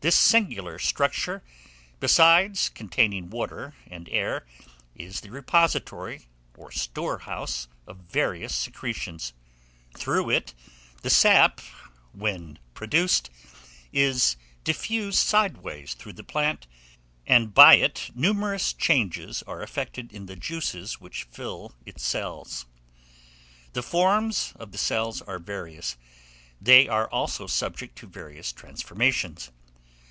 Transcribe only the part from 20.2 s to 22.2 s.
the juices which fill its